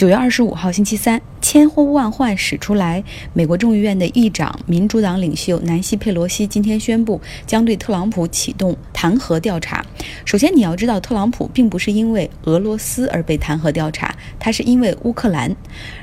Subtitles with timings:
[0.00, 3.04] 九月二十五号星期三，千呼万唤始出来。
[3.34, 9.84] 美国众议院的议长、民主党领袖南希·佩罗西今天宣布，将对特朗普启动弹劾调查。
[10.24, 15.54] 首先，你要知道，特朗普并不是因为俄罗斯而被弹劾调查，他是因为乌克兰。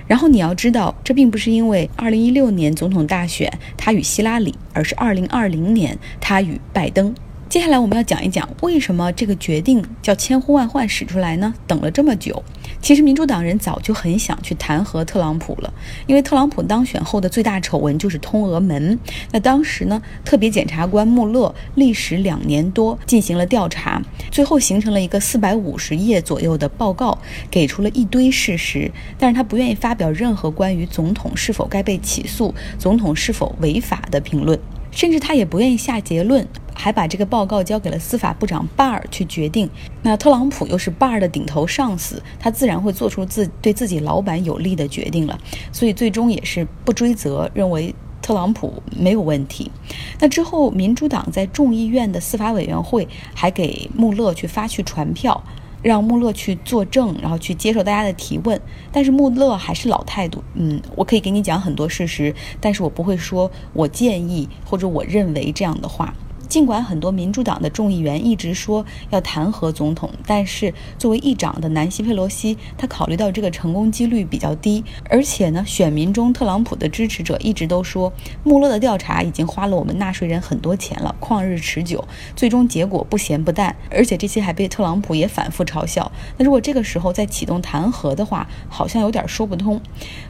[0.06, 7.16] 然后，你要知道，这并不是因为二零一六年总统大选他与希拉里，而是二零二零年他与拜登。
[7.50, 11.56] 接下来我们要讲一讲，为什么这个决定叫千呼万唤始出来呢？
[11.66, 12.44] 等了这么久，
[12.82, 15.74] 其实民主党人早就很想去弹劾特朗普了，
[16.06, 18.98] 因为特朗普当选后的最大丑闻就是通俄门。
[19.32, 24.02] 那当时呢，特别检察官穆勒历时两年多进行了调查，
[24.32, 27.18] 最后形成了一个四百五十页左右的报告，
[27.52, 34.58] 给出了一堆事实，但是他不愿意发表任何关于总统是否该被起诉、总统是否违法的评论，
[34.92, 36.48] 甚至他也不愿意下结论。
[36.78, 39.70] 还把这个报告交给了司法部长巴尔去决定。
[40.04, 45.38] 那特朗普又是巴尔的顶头上司，他自然会做出自对自己老板有利的决定了。
[45.72, 49.72] 所以最终也是不追责，认为特朗普没有问题。
[50.20, 55.44] 那之后，民主党在众议院的司法委员会还给穆勒去发去传票。
[55.84, 58.60] 让穆勒去作证，然后去接受大家的提问。
[58.92, 66.14] 但是穆勒还是老态度，嗯，我可以给你讲很多事实，但是我不会说我建议或者我认为这样的话。
[66.58, 78.12] 尽管很多民主党的众议员一直说要弹劾总统，但是作为议长的南希·佩洛西，他考虑到这个成功几率比较低，而且呢，选民中特朗普的支持者一直都说，
[78.44, 82.04] 穆勒的调查已经花了我们纳税人很多钱了，旷日持久，
[82.36, 86.12] 最终结果不咸不淡，而且这些还被特朗普也反复嘲笑。
[86.38, 89.80] 那如果这个时候再启动弹劾的话，好像有点说不通，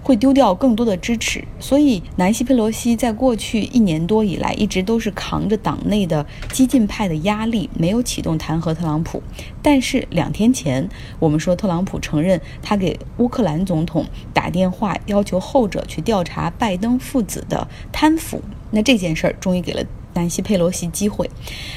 [0.03, 1.41] 会丢掉更多的支持。
[1.57, 6.05] 所以南希·佩洛西在过去一年多以来，一直都是扛着党内。
[6.07, 6.16] 的
[6.51, 9.21] 激进派的压力没有启动弹劾特朗普，
[9.61, 10.87] 但是两天前
[11.19, 19.83] 我们说特朗普承认他给乌克兰总统打电话，要求后者去调查拜登父子的贪腐，那这件事儿终于给了。
[20.17, 21.29] 南希·佩洛西机会，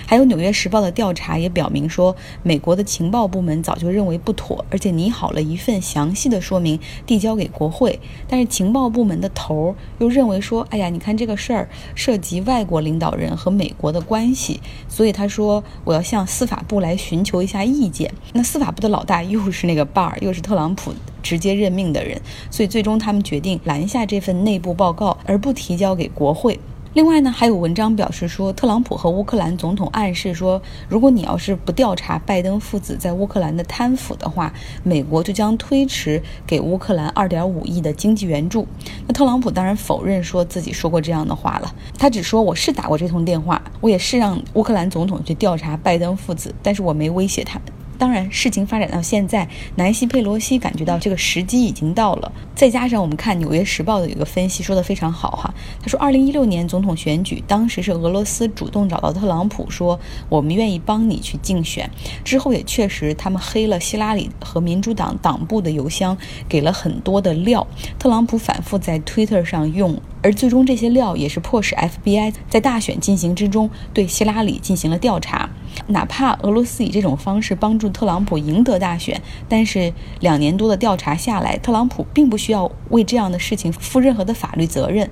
[0.06, 8.00] 还有《纽约时报》的调查也表明说，美国的情报部门早就认为不妥，而且拟好了一份详细的说明递交给国会。
[8.26, 14.58] 但是情报部门的头儿又认为说，哎呀，你看这个事儿涉及外国领导人和美国的关系，
[14.88, 18.10] 所以他说我要向司法部来寻求一下意见。
[18.32, 22.18] 那司法部的老大又是那个巴尔，又是特朗普直接任命的人，
[22.50, 26.58] 所以最终他们决定拦下这份内部报告，而不提交给国会。
[26.92, 34.52] 另外呢，还有文章表示说，特朗普和乌克兰总统暗示说，如果你要是不调查拜登父子在乌克兰的贪腐的话，
[34.82, 38.66] 美国就将推迟给乌克兰二点五亿的经济援助。
[39.06, 47.60] 那特朗普当然否认说自己说过这样的话了，他只说我是打过这通电话，我也是让乌克兰总统去调查拜登父子，但是我没威胁他。
[48.00, 49.46] 当然，事情发展到现在，
[49.76, 52.32] 南希·佩罗西感觉到这个时机已经到了。
[52.54, 55.52] 再加上我们看《纽约时报》的一个分析，说的非常好哈。
[55.82, 60.00] 他说，二零一六年总统选举，当时是俄罗斯主动找到特朗普，说
[60.30, 61.90] 我们愿意帮你去竞选。
[62.24, 66.16] 之后也确实，他们黑了希拉里和民主党党部的邮箱，
[66.48, 67.66] 给了很多的料。
[67.98, 75.50] 特朗普反复在 Twitter 上用，而最终这些料也是迫使 FBI 在大选进行之中对希拉里进行了调查。
[75.88, 85.10] 哪怕俄罗斯以这种方式帮助特朗普赢得大选，但是两年多的调查下来，特朗普并不需要为这样的事情负任何的法律责任。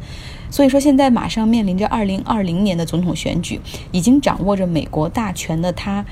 [0.50, 3.60] 所以说，现在马上面临着二零二零年的总统选举，
[3.92, 6.04] 已经掌握着美国大权的他。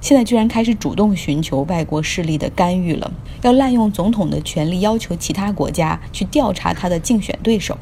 [0.00, 7.78] 现在居然开始主动寻求外国势力的干预了，要滥用总统的权力，要求其他国家去调查他的竞选对手。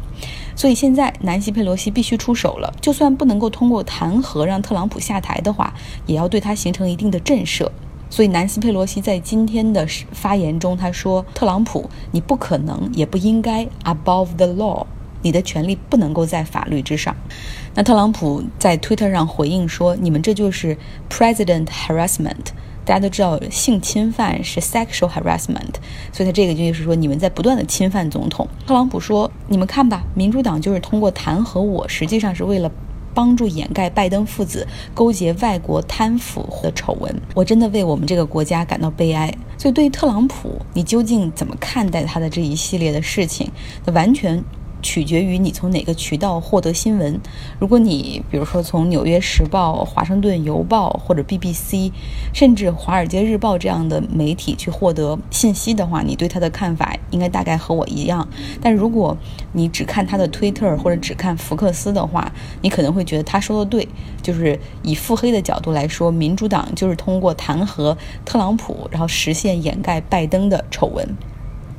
[0.60, 5.72] 所以现在南希·佩洛西必须出手了，就算不能够通过弹劾让特朗普下台的话，
[6.04, 7.66] 也要对他形成一定的震慑。
[8.10, 14.84] 所以南希·佩洛西在今天的发言中，他说：“特朗普，你不可能，也不应该 above the law。”
[15.22, 17.16] 你的权利不能够在法律之上。
[17.74, 20.76] 那特朗普在 Twitter 上回应说：“你们这就是
[21.08, 22.48] President harassment。
[22.90, 25.74] 大家都知道性侵犯是 sexual harassment，
[26.12, 32.68] 所以他这个就是说你们在不断的侵犯总统。”特朗普说：“你们看吧，民主党就是通过弹劾我，实际上是为了
[33.14, 37.14] 帮助掩盖拜登父子勾结外国贪腐的丑闻。
[37.32, 43.48] 我真的为我们这个国家感到悲哀。”所以对于特朗普，你究竟怎么看待他的这一系列的事情？
[43.86, 44.42] 那完全。
[44.82, 47.20] 取决于你从哪个渠道获得新闻。
[47.58, 51.92] 如果你比如说从《纽约时报》、《华盛顿邮报》或者 BBC，
[52.32, 58.26] 甚至《华尔街日报》这样的媒体去获得信息的话，你对他的看法应该大概和我一样。
[58.60, 59.16] 但如果
[59.52, 62.32] 你只看他的推特或者只看福克斯的话，
[62.62, 63.88] 你可能会觉得他说的对。
[64.22, 71.16] 就是以腹黑的角度来说，民主党就是通过弹劾特朗普，然后实现掩盖拜登的丑闻。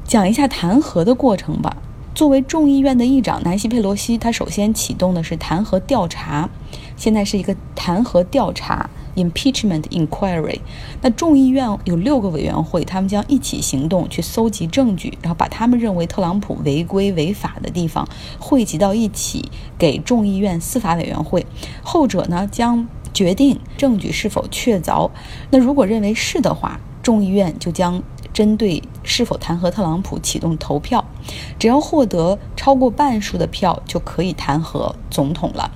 [0.04, 1.78] 讲一下弹劾的过程吧。
[2.14, 6.50] 作为众议院的议长，南希·佩罗西，他首先启动的是弹劾调查，
[6.98, 10.60] 现在是一个弹劾调查 （impeachment inquiry）。
[11.02, 21.46] 那众议院有六个委员会，他们将一起行动，去搜集证据，然后把他们认为特朗普违规违法的地方汇集到一起，给众议院司法委员会。
[21.82, 25.10] 后者呢，将决定证据是否确凿。
[25.50, 28.04] 那如果认为是的话，众议院就将。
[28.34, 31.01] 针对是否弹劾特朗普启动投票，
[31.62, 35.70] 只要获得超过半数的票，就可以弹劾总统了。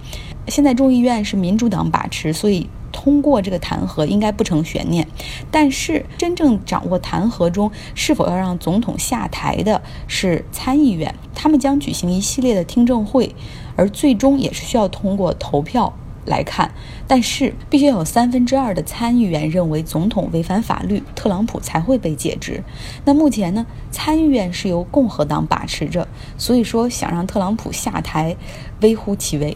[0.47, 5.07] 现在众议院是民主党把持，所以通过这个弹劾应该不成悬念。
[5.51, 13.35] 但是真正掌握弹劾中是否要让总统下台的是参议院，他们将举行一系列的听证会，
[13.75, 15.93] 而最终也是需要通过投票。
[16.25, 16.71] 来看，
[17.07, 22.63] 但是必须有三分之二的参议员认为总统违反法律，特朗普才会被解职。
[23.05, 26.07] 那目前呢，参议院是由共和党把持着，
[26.37, 28.35] 所以说想让特朗普下台，
[28.81, 29.55] 微乎其微。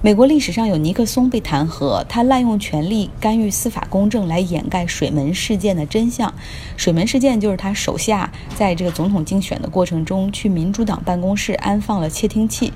[0.00, 6.32] 美国历史上有尼克松被弹劾，他滥用权力干预司法公正来掩盖水门事件的真相。
[6.76, 12.72] 水门事件就是他手下在这个总统竞选的过程中去民主党办公室安放了窃听器。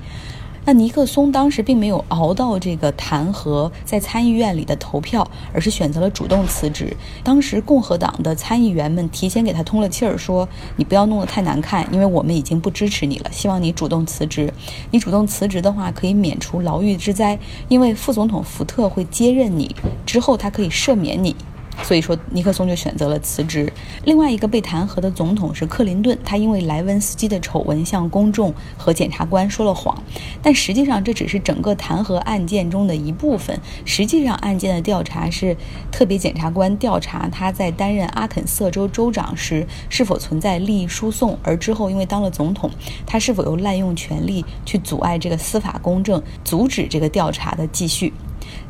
[0.65, 6.95] 那尼克松当时并没有熬到这个弹劾在参议院里的投票，而是选择了主动辞职。
[7.23, 14.53] 当时共和党的参议员们提前给他通了气儿，说：“你不要弄得太难看，因为我们已经不支持你了，希望你主动辞职。
[14.91, 17.37] 你主动辞职的话，可以免除牢狱之灾，
[17.67, 19.75] 因为副总统福特会接任你，
[20.05, 21.35] 之后他可以赦免你。”
[21.81, 23.71] 所以说，尼克松就选择了辞职。
[24.05, 30.01] 另外一个被弹劾的总统是克林顿，他因为莱文斯基的丑闻向公众和检察官说了谎，
[30.41, 33.59] 但实际上这只是整个弹劾案件中的一部分。
[33.85, 35.57] 实际上，案件的调查是
[35.91, 42.69] 特别检察官调查他在担任阿肯色州州长时是否存在利益输送，而之后因为当了总统，
[43.05, 48.13] 他是否又滥用权力去阻碍这个司法公正，阻止这个调查的继续。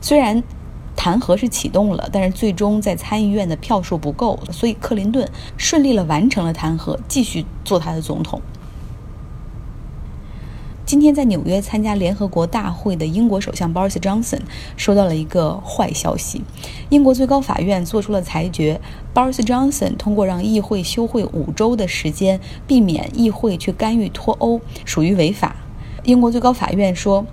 [0.01, 0.41] 虽然。
[0.95, 8.41] 弹劾是启动了，但是最终在参议院的票数不够，所以克林顿顺利了完成了弹劾，继续做他的总统。
[10.85, 14.41] 今天在纽约参加联合国大会的英国首相 Boris Johnson
[14.75, 16.43] 收到了一个坏消息，
[16.89, 18.79] 英国最高法院做出了裁决
[19.13, 25.55] ，Boris Johnson 通过让议会休会五周的时间，避免议会去干预脱欧，属于违法。
[26.03, 27.25] 英国最高法院说。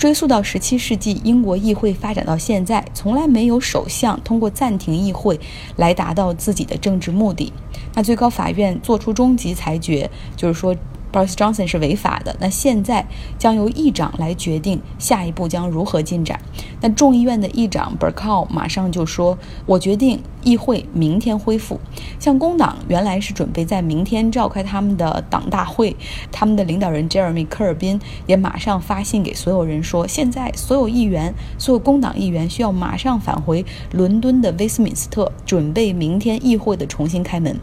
[0.00, 5.38] 追溯到十七世纪，英国议会发展到现在，从来没有首相通过暂停议会
[5.76, 7.52] 来达到自己的政治目的。
[7.94, 10.74] 那最高法院作出终极裁决，就是说。
[11.12, 13.06] Boris Johnson 是违法的，那现在
[13.38, 16.40] 将由议长来决定下一步将如何进展。
[16.80, 19.36] 那众议院的议长 Bercow 马上就说
[19.66, 21.78] ：“我决定议会明天恢复。”
[22.18, 25.94] 像工党原来是准备在明天召开他们的党大会，
[26.32, 37.58] 他们的领导人 Jeremy 科尔宾也马上发信给所有人说：“现在所有议员，所有工党议员需要马上返回伦敦的威斯敏斯特，准备明天议会的重新开门。”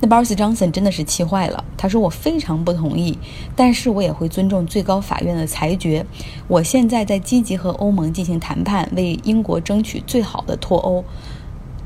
[0.00, 1.62] 那 Boris Johnson 真的是气坏了。
[1.76, 3.18] 他说：“我非常不同意，
[3.54, 6.04] 但是我也会尊重最高法院的裁决。
[6.48, 11.04] 我现在在积极和欧盟进行谈判，为英国争取最好的脱欧。”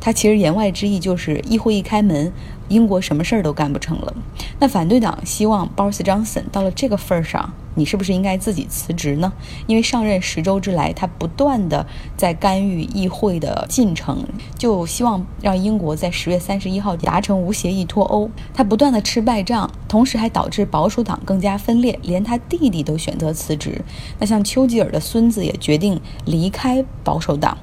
[0.01, 2.31] 他其实言外之意就是，议会一开门，
[2.69, 4.15] 英国什么事儿都干不成了。
[4.59, 7.53] 那反对党希望 Boris Johnson 到了这个份儿上。
[7.77, 9.33] 你是不是应该自己辞职呢？
[9.67, 11.85] 因为上任十周之来，他不断的
[12.17, 14.25] 在干预议会的进程，
[14.57, 18.31] 就希望让英国在十月三十一号达成无协议脱欧。
[18.55, 23.83] 他不断的吃败仗，同时还导致保守党更加分裂，连他弟弟都选择辞职。
[24.21, 27.59] 那像丘吉尔的孙子也决定离开保守党。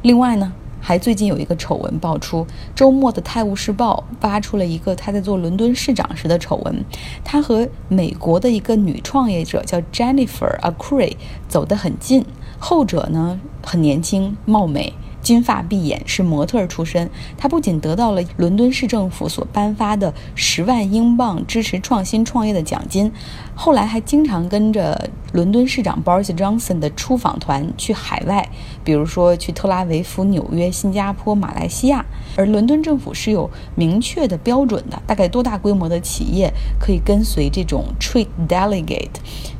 [0.00, 0.54] 另外呢？
[0.86, 6.84] 还最近有一个丑闻爆出，周末的《泰晤士报》发出了一个他在做伦敦市长时的丑闻。
[7.24, 11.16] 他和美国的一个女创业者叫 Jennifer Acree
[11.48, 12.24] 走得很近，
[12.60, 14.94] 后者呢很年轻貌美。
[15.26, 17.10] 金发碧眼，是模特出身。
[17.36, 23.10] 他不仅得到了伦敦市政府所颁发的十万英镑支持创新创业的奖金，
[23.56, 28.48] 后来还经常跟着伦敦市长 Boris Johnson 的出访团去海外，
[28.84, 32.06] 比如说去特拉维夫、纽约、新加坡、马来西亚。
[32.36, 39.08] 而伦敦政府是有明确的标准的，大概多大规模的企业可以跟随这种 trade delegate，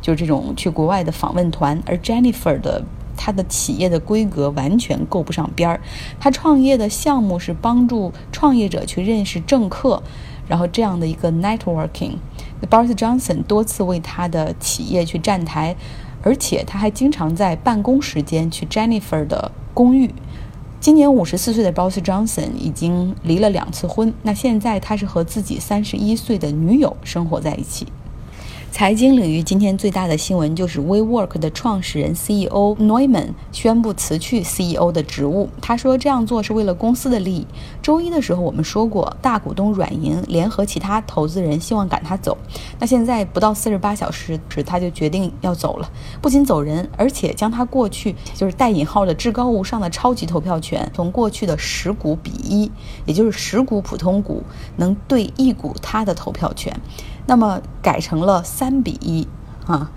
[0.01, 1.83] 就是这种去国外的访问团。
[1.85, 2.85] 而 Jennifer 的。
[3.17, 5.81] 他的企业的规格完全够不上边儿。
[6.21, 10.03] 他创业的项目是帮助创业者去认识政客，
[10.47, 12.17] 然后这样的一个 networking。
[12.71, 15.77] Boris Johnson 多次为他的企业去站台，
[16.23, 20.15] 而且他还经常在办公时间去 Jennifer 的公寓。
[20.79, 27.87] 今年五十四岁的 Boris Johnson 已经离了两次婚，那现在他是和自己三十一岁的女友生活在一起。
[28.77, 35.49] 财经领域今天最大的新闻就是 WeWork 的创始人 CEO Neumann 宣布辞去 CEO 的职务。
[35.63, 37.47] 他说这样做是为了公司的利益。
[37.81, 42.37] 周一的时候我们说过，大股东软银联合其他投资人希望赶他走。
[42.79, 45.91] 那现在不到四十八小时时，他就决定要走了。
[46.21, 52.71] 不仅走人，而且将他过去就是带引号的至高无上的超级投票权，从过去的十股比一，
[53.07, 54.43] 也就是十股普通股
[54.77, 56.79] 能对一股他的投票权。
[57.27, 59.29] 那么改成了三比一
[59.67, 59.91] 啊。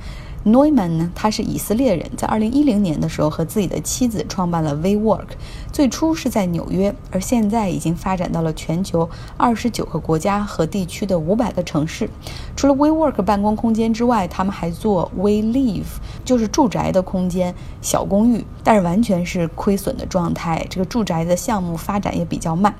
[0.45, 5.27] Neumann 呢，他是以色列人，在二零一零年的时候和自己的妻子创办了 WeWork，
[5.69, 12.09] 最初是在纽约，而现在已经发展到了全球二十九个国家和地区的五百个城市。
[12.55, 15.83] 除了 WeWork 办公空间之外，他们还做 WeLive，
[16.24, 20.65] 就是住宅的空间、小公寓，但是完全是亏损的状态。
[20.69, 22.74] 这个住宅的项目发展也比较慢。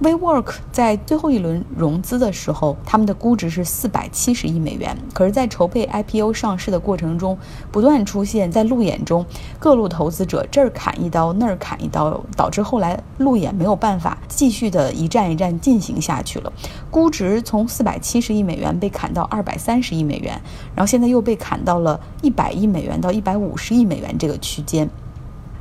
[0.00, 4.96] WeWork 在最后一轮融资的时候，他们的估值是四百七十亿美元。
[5.12, 7.36] 可是，在筹备 IPO 上市的过程中，
[7.70, 9.26] 不断出现在路演中
[9.58, 16.50] 各路投资者这儿砍一刀，那儿砍一刀，导致后来路演没有办法继续的一站一站进行下去了。
[16.90, 20.40] 估值从四百七十亿美元被砍到二百三十亿美元，
[20.74, 24.88] 然后现在又被砍到了一百亿美元到一百五十亿美元这个区间。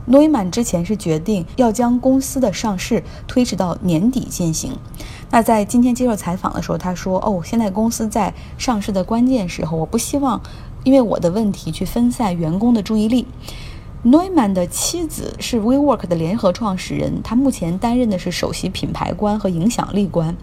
[0.10, 4.76] 诺伊曼之前是决定要将公司的上市推迟到年底进行。
[5.30, 10.42] 那在今天接受采访的时候，他说：“哦，现在公司在上市的关键时候，我不希望
[10.84, 13.28] 因为我的问题去分散员工的注意力。”
[14.02, 20.36] 诺伊曼的妻子是 WeWork 的联合创始人，他目前担任的是首席品牌官和影响力官。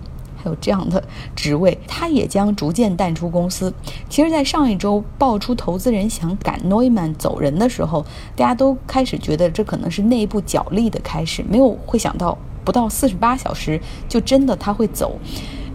[0.46, 1.02] 有这样的
[1.34, 3.72] 职位，他也将逐渐淡出公司。
[4.08, 15.18] 其实，在上一周爆出投资人想赶诺伊曼走人的时候，大家都开始觉得这可能是内部角力的开始，没有会想到不到四十八小时就真的他会走。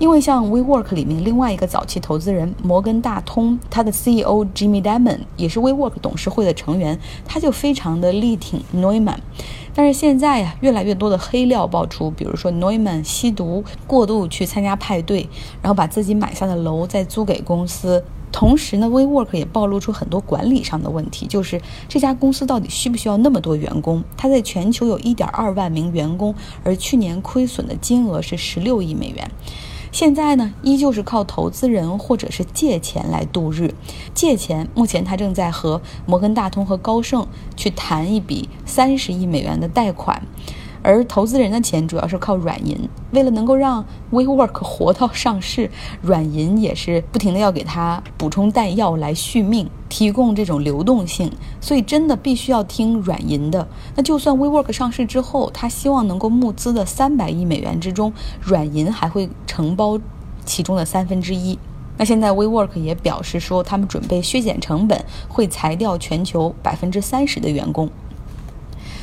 [0.01, 9.19] 因为像 WeWork 里面另外一个早期投资人摩根大通，他的 CEO Jimmy Dimon 也是 WeWork 董事会的成员，他就非常的力挺 Neumann。
[9.75, 15.29] 但是现在呀，越来越多的黑料爆出，比如说 Neumann 吸毒过度去参加派对，
[15.61, 18.03] 然后把自己买下的楼再租给公司。
[18.31, 24.03] 同时呢，WeWork 也暴露出很多管理上的问题，就是这家公司到底需不需要那么多员工？
[24.17, 29.29] 它在全球有一点二万名员工，而去年亏损的金额是十六亿美元。
[29.91, 33.73] 现在呢，依旧是靠投资人或者是借钱来度日。
[34.13, 40.21] 借钱，目前他正在和摩根大通和高盛去谈一笔三十亿美元的贷款。
[40.83, 45.69] 而投资人的钱主要是靠软银，为了能够让 WeWork 活到上市，
[46.01, 53.67] 软银也是不停的要给他补充弹药来续命，提供这种流动性，所以真的必须要听软银的。
[53.95, 58.11] 那就算 WeWork 上市之后，他希望能够募资的三百亿美元之中，
[58.41, 59.99] 软银还会承包
[60.43, 61.59] 其中的三分之一。
[61.97, 67.87] 那现在 WeWork 也表示说，他们准备削减成本，会裁掉全球百分之三十的员工。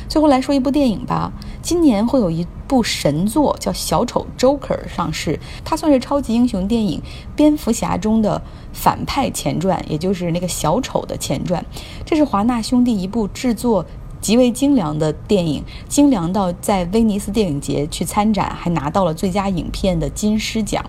[0.09, 1.31] 最后来说一部电影吧。
[1.69, 6.99] 今年会有一部神作叫《小丑 Joker》上市，它算是超级英雄电影
[7.35, 8.41] 《蝙蝠侠》中的
[8.73, 11.63] 反派前传，也就是那个小丑的前传。
[12.03, 13.85] 这是华纳兄弟一部制作
[14.19, 20.83] 极为精良的电影，精良到在威尼斯电影节去参展，还拿到了最佳影片的金狮奖。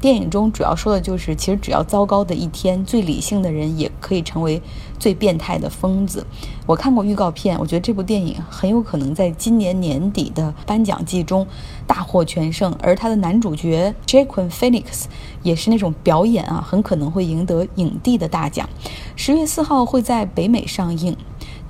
[0.00, 4.60] 电影中主要说的就是，其实只要糟糕的一天，最理性的人也可以成为
[4.98, 6.26] 最变态的疯子。
[6.66, 11.46] 我看过预告片，我觉得这部电影很有可能在今年年底的颁奖季中
[11.86, 15.04] 大获全胜，而他的男主角 Joaquin Phoenix
[15.42, 18.68] 也是那种表演啊，很可能会赢得影帝的大奖。
[19.16, 21.16] 十月四号会在北美上映。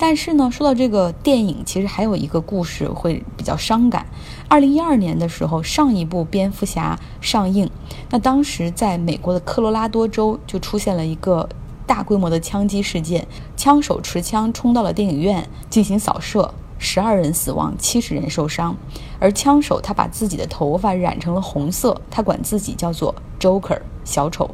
[0.01, 4.07] 但是呢，说到这个电影，其实还有一个故事会比较伤感。
[4.47, 7.69] 二零一二年的时候，上一部蝙蝠侠上映，
[8.11, 11.49] 那当时在美国的科罗拉多州就出现了一个
[11.89, 13.27] 大规模的枪击事件，
[13.57, 18.77] 枪手持枪冲到了电影院进行扫射，十二人死亡，七十人受伤。
[19.19, 24.49] 而枪手他把自己的头发染成了红色，他管自己叫做 Joker 小丑。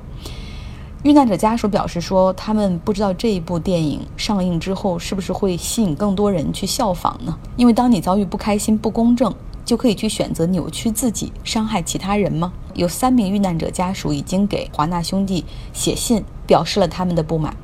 [1.02, 7.36] 遇难者家属表示说，他们不知道这一部电影上映之后是不是会吸引更多人去效仿呢？
[7.56, 9.34] 因为当你遭遇不开心、不公正，
[9.64, 12.52] 就可以去选择扭曲自己、伤害其他人吗？
[12.74, 17.56] 有三名遇难者家属已经给华纳兄弟写信，表示了他们的不满。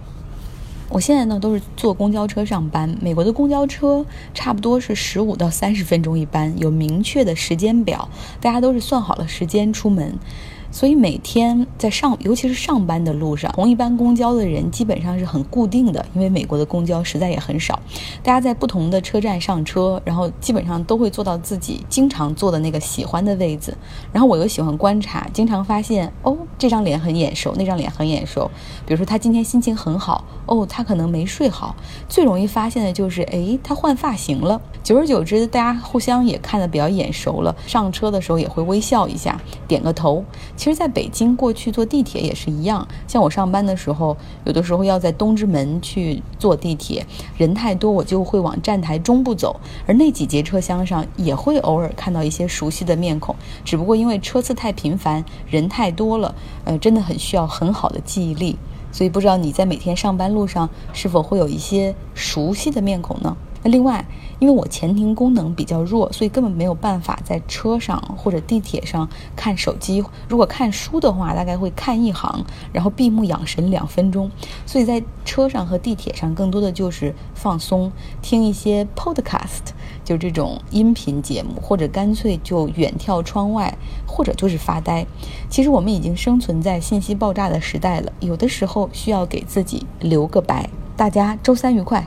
[0.88, 4.04] 我现在呢都是坐公交车上班，美国的公交车
[4.35, 8.09] 差不多是十五到三十分钟一班，有明确的时间表，
[8.40, 10.19] 大家都是算好了时间出门。
[10.70, 17.78] 所以每天在上，尤其是上班的路上，同一班公交的人基本上是很固定的，因为美国的公交实在也很少。
[18.22, 23.76] 大家在不同的车站上车，然后基本上都会坐到自己经常坐的那个喜欢的位子。
[24.12, 28.50] 然后我又喜欢观察，经常发现哦，这张脸很眼熟，那张脸很眼熟。
[28.86, 31.74] 比如说他今天心情很好，哦，他可能没睡好。
[32.08, 34.60] 最容易发现的就是，哎，他换发型了。
[34.82, 40.24] 久而久之，大家互相也看得比较眼熟了，上车的时候也会微笑一下，点个头。
[40.60, 42.86] 其实，在北京过去坐地铁也是一样。
[43.08, 44.14] 像我上班的时候，
[44.44, 47.06] 有的时候要在东直门去坐地铁，
[47.38, 49.58] 人太多，我就会往站台中部走。
[49.86, 56.34] 而那几节车厢上也会偶尔看到一些熟悉的面孔，只不过因为车次太频繁，人太多了，
[56.66, 58.58] 呃，真的很需要很好的记忆力。
[58.92, 63.34] 所以，不知道你在每天上班路上是否会有一些熟悉的面孔呢？
[63.62, 64.04] 那另外，
[64.38, 70.02] 因为我前庭功能比较弱，所以根本没有办法在车上或者地铁上看手机。
[70.28, 74.30] 如果看书的话，大概会看一行，然后闭目养神两分钟。
[74.64, 79.72] 所以在车上和地铁上，更多的就是放松，听一些 podcast，
[80.04, 83.76] 就这种音频节目，或者干脆就远眺窗外，
[84.06, 85.06] 或者就是发呆。
[85.50, 90.70] 其实我们已经生存在信息爆炸的时代了，有的时候需要给自己留个白。
[90.96, 92.06] 大家周三愉快。